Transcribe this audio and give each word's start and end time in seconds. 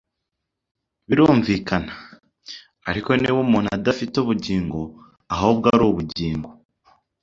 Birumvikana 1.07 1.93
ariko 2.89 3.07
ko 3.13 3.17
niba 3.19 3.39
umuntu 3.45 3.69
adafite 3.77 4.15
ubugingo 4.19 4.79
ahubwo 5.33 5.65
ari 5.73 5.83
ubugingo 5.91 6.49